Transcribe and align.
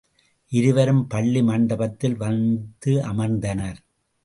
இருவரும் 0.51 1.07
பள்ளி 1.07 1.41
மண்டபத்தில் 1.43 2.17
வந்து 2.17 2.93
அமர்ந்தனர். 3.03 3.79